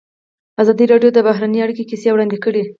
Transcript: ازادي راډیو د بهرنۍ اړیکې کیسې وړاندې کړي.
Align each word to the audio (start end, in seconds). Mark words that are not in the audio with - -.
ازادي 0.61 0.85
راډیو 0.91 1.09
د 1.13 1.19
بهرنۍ 1.27 1.59
اړیکې 1.61 1.83
کیسې 1.89 2.09
وړاندې 2.11 2.37
کړي. 2.43 2.63